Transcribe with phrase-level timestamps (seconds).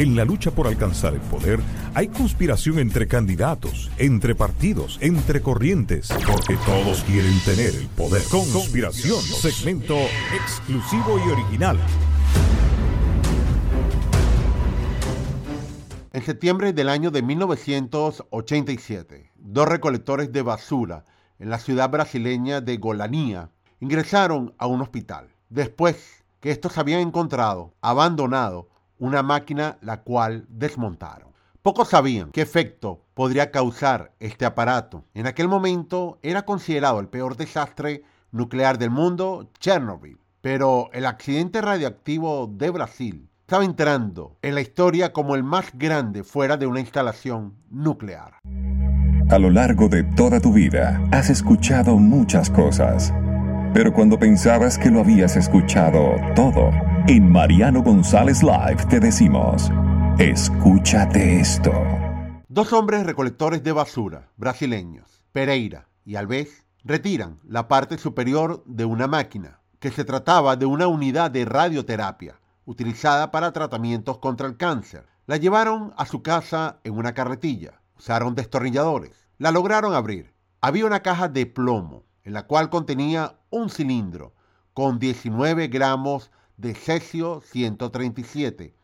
[0.00, 1.60] En la lucha por alcanzar el poder
[1.92, 8.22] hay conspiración entre candidatos, entre partidos, entre corrientes, porque todos quieren tener el poder.
[8.30, 9.98] Conspiración, segmento
[10.42, 11.78] exclusivo y original.
[16.14, 21.04] En septiembre del año de 1987, dos recolectores de basura
[21.38, 27.74] en la ciudad brasileña de Golanía ingresaron a un hospital, después que estos habían encontrado
[27.82, 28.70] abandonado
[29.00, 31.30] una máquina la cual desmontaron.
[31.62, 35.04] Pocos sabían qué efecto podría causar este aparato.
[35.12, 40.18] En aquel momento era considerado el peor desastre nuclear del mundo, Chernobyl.
[40.40, 46.22] Pero el accidente radioactivo de Brasil estaba entrando en la historia como el más grande
[46.22, 48.38] fuera de una instalación nuclear.
[49.28, 53.12] A lo largo de toda tu vida has escuchado muchas cosas,
[53.74, 56.70] pero cuando pensabas que lo habías escuchado todo,
[57.08, 59.70] en Mariano González Live te decimos,
[60.18, 61.72] escúchate esto.
[62.48, 69.06] Dos hombres recolectores de basura brasileños, Pereira y Alves, retiran la parte superior de una
[69.06, 75.06] máquina, que se trataba de una unidad de radioterapia utilizada para tratamientos contra el cáncer.
[75.26, 80.34] La llevaron a su casa en una carretilla, usaron destornilladores, la lograron abrir.
[80.60, 84.34] Había una caja de plomo, en la cual contenía un cilindro
[84.74, 88.74] con 19 gramos de cesio 137,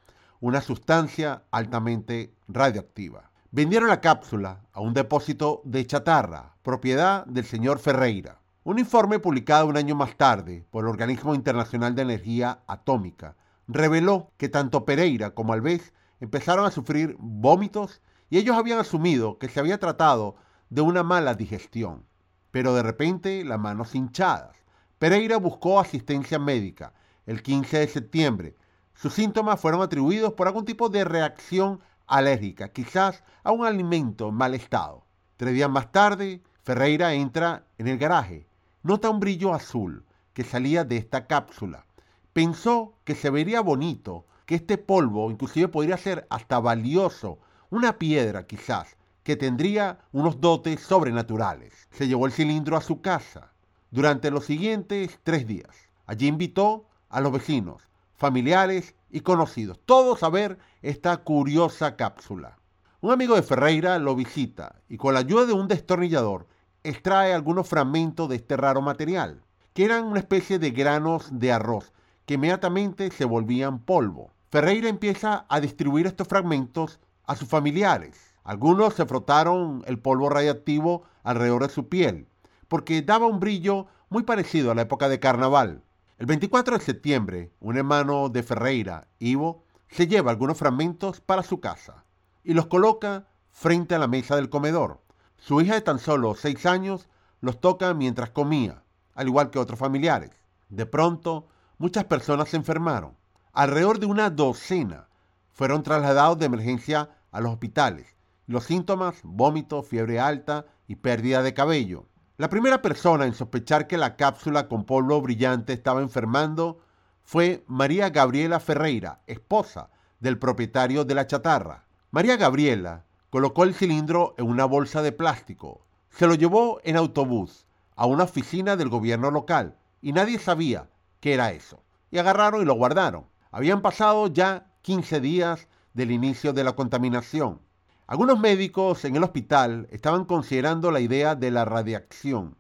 [0.40, 3.30] una sustancia altamente radioactiva.
[3.50, 8.40] Vendieron la cápsula a un depósito de chatarra, propiedad del señor Ferreira.
[8.64, 13.36] Un informe publicado un año más tarde por el Organismo Internacional de Energía Atómica
[13.68, 19.50] reveló que tanto Pereira como Alves empezaron a sufrir vómitos y ellos habían asumido que
[19.50, 20.36] se había tratado
[20.70, 22.06] de una mala digestión.
[22.52, 24.56] Pero de repente las manos hinchadas.
[24.98, 26.94] Pereira buscó asistencia médica
[27.26, 28.56] el 15 de septiembre.
[28.94, 34.34] Sus síntomas fueron atribuidos por algún tipo de reacción alérgica, quizás a un alimento en
[34.34, 35.04] mal estado.
[35.36, 38.46] Tres días más tarde, Ferreira entra en el garaje.
[38.82, 41.86] Nota un brillo azul que salía de esta cápsula.
[42.32, 47.38] Pensó que se vería bonito, que este polvo inclusive podría ser hasta valioso,
[47.70, 51.88] una piedra quizás, que tendría unos dotes sobrenaturales.
[51.90, 53.52] Se llevó el cilindro a su casa
[53.90, 55.88] durante los siguientes tres días.
[56.06, 57.82] Allí invitó a los vecinos,
[58.14, 62.58] familiares y conocidos, todos a ver esta curiosa cápsula.
[63.00, 66.46] Un amigo de Ferreira lo visita y con la ayuda de un destornillador
[66.82, 69.42] extrae algunos fragmentos de este raro material,
[69.74, 71.92] que eran una especie de granos de arroz
[72.26, 74.32] que inmediatamente se volvían polvo.
[74.50, 78.34] Ferreira empieza a distribuir estos fragmentos a sus familiares.
[78.42, 82.28] Algunos se frotaron el polvo radiactivo alrededor de su piel,
[82.68, 85.82] porque daba un brillo muy parecido a la época de carnaval.
[86.18, 91.60] El 24 de septiembre, un hermano de Ferreira, Ivo, se lleva algunos fragmentos para su
[91.60, 92.06] casa
[92.42, 95.02] y los coloca frente a la mesa del comedor.
[95.36, 97.10] Su hija de tan solo seis años
[97.42, 98.82] los toca mientras comía,
[99.14, 100.30] al igual que otros familiares.
[100.70, 103.14] De pronto, muchas personas se enfermaron.
[103.52, 105.08] Alrededor de una docena
[105.52, 108.16] fueron trasladados de emergencia a los hospitales.
[108.46, 112.06] Los síntomas, vómito, fiebre alta y pérdida de cabello.
[112.38, 116.80] La primera persona en sospechar que la cápsula con polvo brillante estaba enfermando
[117.24, 119.88] fue María Gabriela Ferreira, esposa
[120.20, 121.86] del propietario de la chatarra.
[122.10, 127.66] María Gabriela colocó el cilindro en una bolsa de plástico, se lo llevó en autobús
[127.94, 130.88] a una oficina del gobierno local y nadie sabía
[131.20, 131.82] qué era eso.
[132.10, 133.26] Y agarraron y lo guardaron.
[133.50, 137.60] Habían pasado ya 15 días del inicio de la contaminación.
[138.08, 142.56] Algunos médicos en el hospital estaban considerando la idea de la radiación.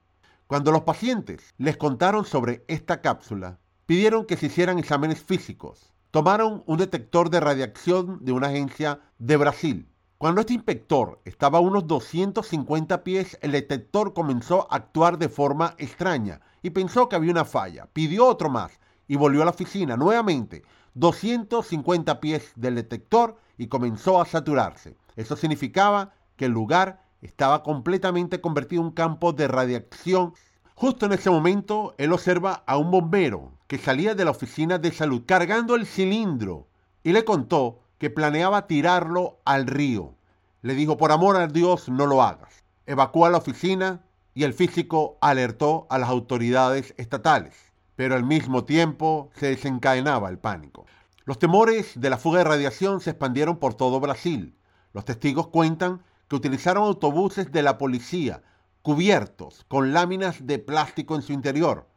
[0.48, 5.92] Cuando los pacientes les contaron sobre esta cápsula, pidieron que se hicieran exámenes físicos.
[6.10, 9.88] Tomaron un detector de radiación de una agencia de Brasil.
[10.18, 15.76] Cuando este inspector estaba a unos 250 pies, el detector comenzó a actuar de forma
[15.78, 17.86] extraña y pensó que había una falla.
[17.92, 20.64] Pidió otro más y volvió a la oficina nuevamente,
[20.96, 24.96] 250 pies del detector y comenzó a saturarse.
[25.14, 30.34] Eso significaba que el lugar estaba completamente convertido en un campo de radiación.
[30.74, 34.90] Justo en ese momento, él observa a un bombero que salía de la oficina de
[34.90, 36.66] salud cargando el cilindro
[37.02, 40.14] y le contó que planeaba tirarlo al río.
[40.62, 42.64] Le dijo, por amor a Dios, no lo hagas.
[42.86, 44.00] Evacuó la oficina
[44.34, 47.54] y el físico alertó a las autoridades estatales,
[47.96, 50.86] pero al mismo tiempo se desencadenaba el pánico.
[51.24, 54.54] Los temores de la fuga de radiación se expandieron por todo Brasil.
[54.92, 58.42] Los testigos cuentan que utilizaron autobuses de la policía
[58.82, 61.88] cubiertos con láminas de plástico en su interior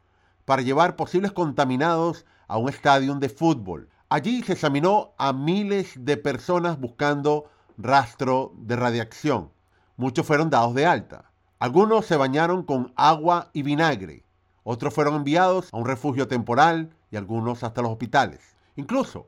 [0.44, 3.88] para llevar posibles contaminados a un estadio de fútbol.
[4.08, 7.48] Allí se examinó a miles de personas buscando
[7.78, 9.52] rastro de radiación.
[9.96, 11.30] Muchos fueron dados de alta.
[11.60, 14.24] Algunos se bañaron con agua y vinagre.
[14.72, 18.54] Otros fueron enviados a un refugio temporal y algunos hasta los hospitales.
[18.76, 19.26] Incluso,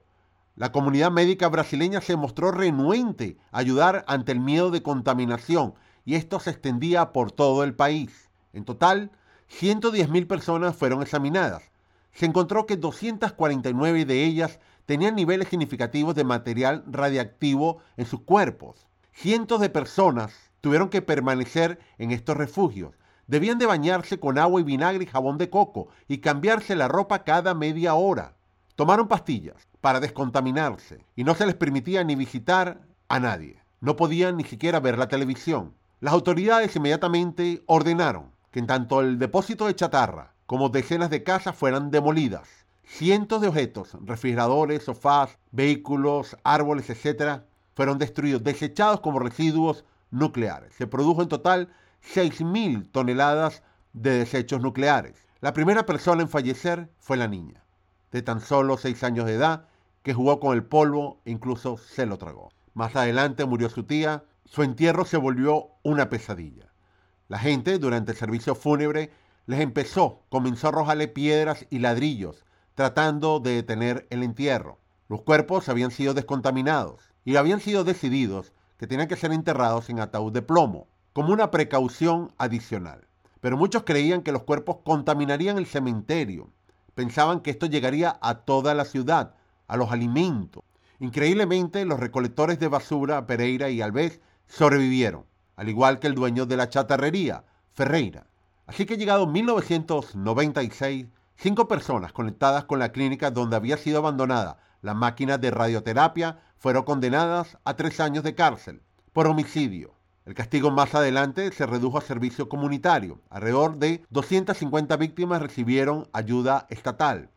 [0.55, 5.75] la comunidad médica brasileña se mostró renuente a ayudar ante el miedo de contaminación
[6.05, 8.31] y esto se extendía por todo el país.
[8.53, 9.11] En total,
[9.51, 11.73] 110.000 personas fueron examinadas.
[12.13, 18.87] Se encontró que 249 de ellas tenían niveles significativos de material radiactivo en sus cuerpos.
[19.11, 22.95] Cientos de personas tuvieron que permanecer en estos refugios.
[23.33, 27.25] Debían de bañarse con agua y vinagre y jabón de coco y cambiarse la ropa
[27.25, 28.35] cada media hora.
[28.77, 33.57] Tomaron pastillas para descontaminarse y no se les permitía ni visitar a nadie.
[33.81, 35.73] No podían ni siquiera ver la televisión.
[36.01, 41.57] Las autoridades inmediatamente ordenaron que en tanto el depósito de chatarra como decenas de casas
[41.57, 42.51] fueran demolidas
[42.85, 47.45] Cientos de objetos, refrigeradores, sofás, vehículos, árboles, etc.,
[47.75, 50.75] fueron destruidos, desechados como residuos nucleares.
[50.75, 51.71] Se produjo en total
[52.03, 53.63] 6.000 toneladas
[53.93, 55.27] de desechos nucleares.
[55.41, 57.65] La primera persona en fallecer fue la niña,
[58.11, 59.67] de tan solo 6 años de edad,
[60.03, 62.51] que jugó con el polvo e incluso se lo tragó.
[62.75, 66.73] Más adelante murió su tía, su entierro se volvió una pesadilla.
[67.29, 69.11] La gente, durante el servicio fúnebre,
[69.47, 72.45] les empezó, comenzó a arrojarle piedras y ladrillos
[72.75, 74.79] tratando de detener el entierro.
[75.09, 80.01] Los cuerpos habían sido descontaminados y habían sido decididos que tenían que ser enterrados en
[80.01, 83.07] ataúd de plomo, como una precaución adicional.
[83.41, 86.51] Pero muchos creían que los cuerpos contaminarían el cementerio.
[86.95, 89.35] Pensaban que esto llegaría a toda la ciudad,
[89.67, 90.63] a los alimentos.
[91.01, 95.25] Increíblemente, los recolectores de basura, Pereira y Alves, sobrevivieron,
[95.57, 98.27] al igual que el dueño de la chatarrería, Ferreira.
[98.67, 101.07] Así que llegado 1996,
[101.43, 106.85] Cinco personas conectadas con la clínica donde había sido abandonada la máquina de radioterapia fueron
[106.85, 108.81] condenadas a tres años de cárcel
[109.13, 109.93] por homicidio.
[110.25, 113.19] El castigo más adelante se redujo a servicio comunitario.
[113.29, 117.29] Alrededor de 250 víctimas recibieron ayuda estatal.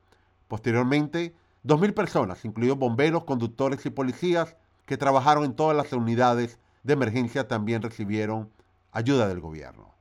[0.47, 1.33] Posteriormente,
[1.65, 4.55] 2.000 personas, incluidos bomberos, conductores y policías,
[4.85, 8.51] que trabajaron en todas las unidades de emergencia, también recibieron
[8.91, 9.95] ayuda del gobierno.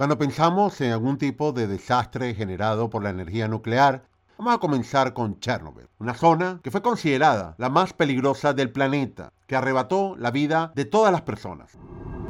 [0.00, 4.04] Cuando pensamos en algún tipo de desastre generado por la energía nuclear,
[4.38, 9.30] vamos a comenzar con Chernobyl, una zona que fue considerada la más peligrosa del planeta,
[9.46, 11.76] que arrebató la vida de todas las personas.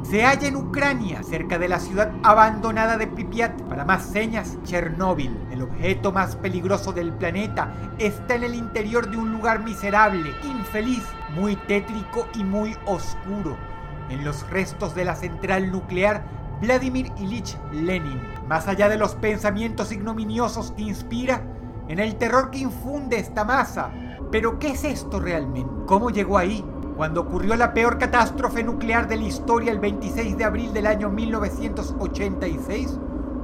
[0.03, 3.61] Se halla en Ucrania, cerca de la ciudad abandonada de Pripyat.
[3.69, 9.15] Para más señas, Chernóbil, el objeto más peligroso del planeta, está en el interior de
[9.15, 11.05] un lugar miserable, infeliz,
[11.37, 13.55] muy tétrico y muy oscuro.
[14.09, 18.21] En los restos de la central nuclear Vladimir Ilich Lenin.
[18.47, 21.41] Más allá de los pensamientos ignominiosos que inspira,
[21.87, 23.91] en el terror que infunde esta masa.
[24.31, 25.71] Pero ¿qué es esto realmente?
[25.87, 26.63] ¿Cómo llegó ahí?
[26.95, 31.09] Cuando ocurrió la peor catástrofe nuclear de la historia el 26 de abril del año
[31.09, 32.99] 1986,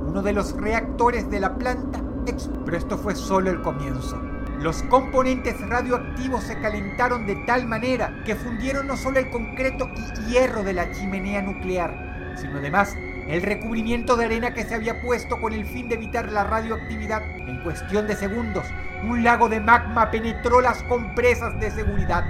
[0.08, 2.66] uno de los reactores de la planta explotó.
[2.66, 4.22] Pero esto fue solo el comienzo.
[4.60, 10.32] Los componentes radioactivos se calentaron de tal manera que fundieron no solo el concreto y
[10.32, 12.96] hierro de la chimenea nuclear, sino además
[13.28, 17.24] el recubrimiento de arena que se había puesto con el fin de evitar la radioactividad.
[17.40, 18.66] En cuestión de segundos,
[19.04, 22.26] un lago de magma penetró las compresas de seguridad,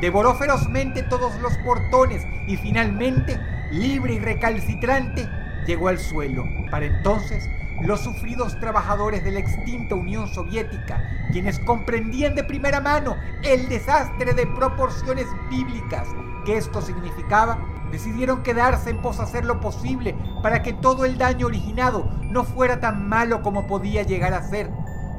[0.00, 3.38] devoró ferozmente todos los portones y finalmente,
[3.70, 5.28] libre y recalcitrante,
[5.66, 6.44] llegó al suelo.
[6.70, 7.48] Para entonces,
[7.82, 14.34] los sufridos trabajadores de la extinta Unión Soviética, quienes comprendían de primera mano el desastre
[14.34, 16.08] de proporciones bíblicas
[16.44, 17.58] que esto significaba,
[17.92, 22.80] decidieron quedarse en pos hacer lo posible para que todo el daño originado no fuera
[22.80, 24.70] tan malo como podía llegar a ser,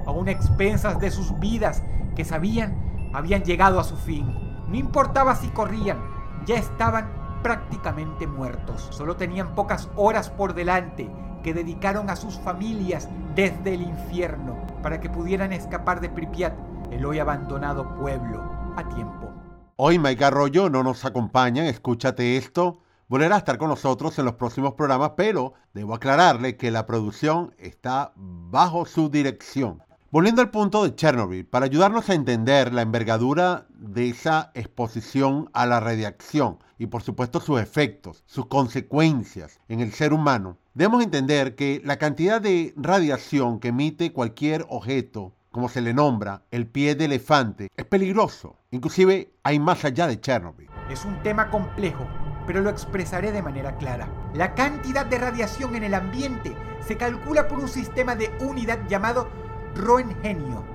[0.05, 1.83] aún expensas de sus vidas
[2.15, 4.25] que sabían habían llegado a su fin.
[4.67, 5.99] No importaba si corrían,
[6.45, 7.07] ya estaban
[7.43, 8.87] prácticamente muertos.
[8.89, 11.09] Solo tenían pocas horas por delante
[11.43, 16.53] que dedicaron a sus familias desde el infierno para que pudieran escapar de Pripyat,
[16.91, 18.41] el hoy abandonado pueblo,
[18.75, 19.32] a tiempo.
[19.75, 22.77] Hoy Mike Arroyo no nos acompaña, escúchate esto.
[23.07, 27.55] Volverá a estar con nosotros en los próximos programas, pero debo aclararle que la producción
[27.57, 29.81] está bajo su dirección.
[30.11, 35.65] Volviendo al punto de Chernobyl, para ayudarnos a entender la envergadura de esa exposición a
[35.65, 41.55] la radiación y por supuesto sus efectos, sus consecuencias en el ser humano, debemos entender
[41.55, 46.95] que la cantidad de radiación que emite cualquier objeto, como se le nombra, el pie
[46.95, 48.57] de elefante, es peligroso.
[48.71, 50.67] Inclusive hay más allá de Chernobyl.
[50.89, 52.07] Es un tema complejo,
[52.47, 54.09] pero lo expresaré de manera clara.
[54.33, 59.29] La cantidad de radiación en el ambiente se calcula por un sistema de unidad llamado
[59.75, 60.65] Roentgenio.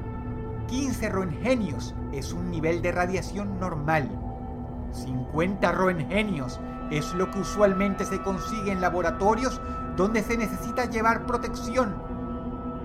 [0.68, 4.08] 15 roentgenios es un nivel de radiación normal.
[4.92, 6.60] 50 roentgenios
[6.92, 9.60] es lo que usualmente se consigue en laboratorios
[9.96, 12.07] donde se necesita llevar protección.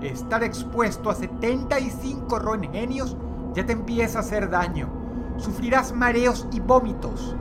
[0.04, 3.16] Estar expuesto a 75 roentgenios
[3.54, 4.88] ya te empieza a hacer daño.
[5.36, 7.34] Sufrirás mareos y vómitos.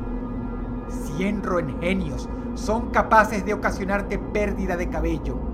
[1.18, 5.54] 100 roentgenios son capaces de ocasionarte pérdida de cabello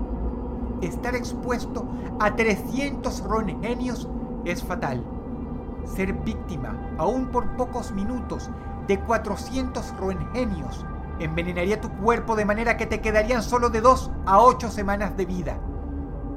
[0.80, 1.86] estar expuesto
[2.18, 4.08] a 300 roentgenios
[4.44, 5.04] es fatal.
[5.84, 8.50] Ser víctima, aún por pocos minutos,
[8.86, 10.84] de 400 roentgenios
[11.18, 15.26] envenenaría tu cuerpo de manera que te quedarían solo de 2 a 8 semanas de
[15.26, 15.58] vida.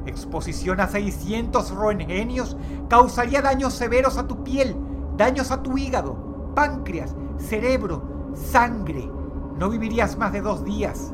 [0.05, 2.57] Exposición a 600 roentgenios
[2.89, 4.75] causaría daños severos a tu piel,
[5.15, 9.09] daños a tu hígado, páncreas, cerebro, sangre.
[9.57, 11.13] No vivirías más de dos días.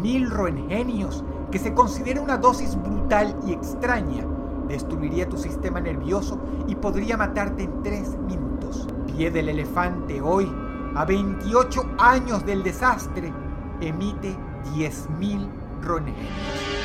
[0.00, 4.24] Mil roentgenios que se considera una dosis brutal y extraña,
[4.68, 6.38] destruiría tu sistema nervioso
[6.68, 8.86] y podría matarte en tres minutos.
[9.06, 10.48] Pie del elefante hoy,
[10.94, 13.32] a 28 años del desastre,
[13.80, 14.36] emite
[14.74, 15.48] 10.000
[15.82, 16.77] roentgenios.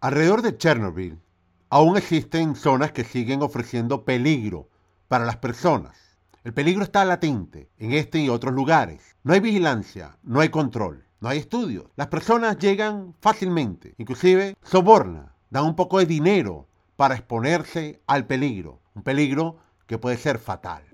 [0.00, 1.18] Alrededor de Chernobyl,
[1.70, 4.68] aún existen zonas que siguen ofreciendo peligro
[5.08, 6.18] para las personas.
[6.44, 9.16] El peligro está latente en este y otros lugares.
[9.24, 11.06] No hay vigilancia, no hay control.
[11.18, 11.86] No hay estudios.
[11.96, 18.80] Las personas llegan fácilmente, inclusive sobornan, dan un poco de dinero para exponerse al peligro,
[18.94, 20.84] un peligro que puede ser fatal.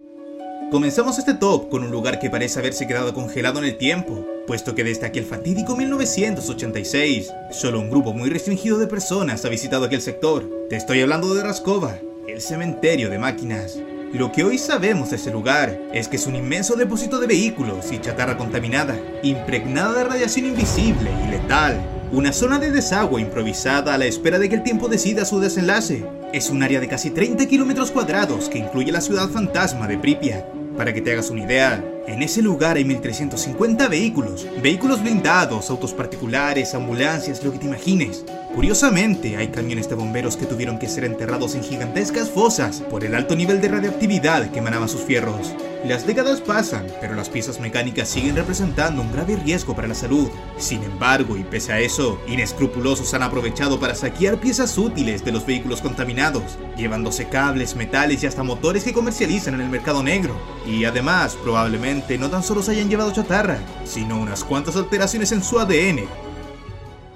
[0.72, 4.74] Comenzamos este top con un lugar que parece haberse quedado congelado en el tiempo, puesto
[4.74, 10.00] que desde aquel fatídico 1986, solo un grupo muy restringido de personas ha visitado aquel
[10.00, 10.48] sector.
[10.70, 13.78] Te estoy hablando de Raskova, el cementerio de máquinas.
[14.14, 17.92] Lo que hoy sabemos de ese lugar es que es un inmenso depósito de vehículos
[17.92, 21.82] y chatarra contaminada, impregnada de radiación invisible y letal.
[22.12, 26.06] Una zona de desagüe improvisada a la espera de que el tiempo decida su desenlace.
[26.32, 30.61] Es un área de casi 30 kilómetros cuadrados que incluye la ciudad fantasma de Pripyat.
[30.76, 35.92] Para que te hagas una idea, en ese lugar hay 1350 vehículos, vehículos blindados, autos
[35.92, 38.24] particulares, ambulancias, lo que te imagines.
[38.54, 43.14] Curiosamente, hay camiones de bomberos que tuvieron que ser enterrados en gigantescas fosas por el
[43.14, 45.54] alto nivel de radioactividad que emanaban sus fierros.
[45.84, 50.28] Las décadas pasan, pero las piezas mecánicas siguen representando un grave riesgo para la salud.
[50.56, 55.44] Sin embargo, y pese a eso, inescrupulosos han aprovechado para saquear piezas útiles de los
[55.44, 60.36] vehículos contaminados, llevándose cables, metales y hasta motores que comercializan en el mercado negro.
[60.64, 65.42] Y además, probablemente no tan solo se hayan llevado chatarra, sino unas cuantas alteraciones en
[65.42, 66.06] su ADN